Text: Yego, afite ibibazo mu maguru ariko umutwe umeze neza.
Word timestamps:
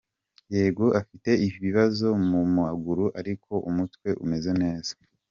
Yego, 0.55 0.85
afite 1.01 1.29
ibibazo 1.47 2.07
mu 2.29 2.41
maguru 2.57 3.05
ariko 3.19 3.51
umutwe 3.69 4.09
umeze 4.23 4.51
neza. 4.63 4.93